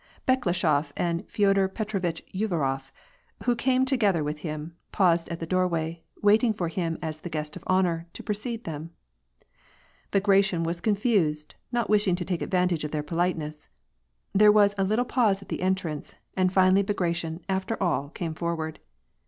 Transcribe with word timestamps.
Bekleshof 0.27 0.91
and 0.97 1.23
Feodor 1.29 1.67
Petrovitch 1.67 2.23
Uvarof, 2.33 2.91
who 3.43 3.55
came 3.55 3.85
to 3.85 3.95
gether 3.95 4.23
with 4.23 4.39
him, 4.39 4.75
paused 4.91 5.29
at 5.29 5.39
the 5.39 5.45
doorway, 5.45 6.01
waiting 6.23 6.53
for 6.55 6.69
him 6.69 6.97
as 7.03 7.19
the 7.19 7.29
guest 7.29 7.55
of 7.55 7.63
honor, 7.67 8.07
to 8.13 8.23
precede 8.23 8.63
them. 8.63 8.89
Bagration 10.09 10.63
was 10.63 10.81
confused, 10.81 11.53
not 11.71 11.87
wishing 11.87 12.15
to 12.15 12.25
take 12.25 12.41
advantage 12.41 12.83
of 12.83 12.89
their 12.89 13.03
politeness; 13.03 13.69
there 14.33 14.51
was 14.51 14.73
a 14.79 14.83
little 14.83 15.05
pause 15.05 15.43
at 15.43 15.49
the 15.49 15.61
entrance, 15.61 16.15
and 16.35 16.51
finally 16.51 16.81
Bagration, 16.81 17.45
after 17.47 17.77
all, 17.79 18.09
eame 18.09 18.35
forward. 18.35 18.79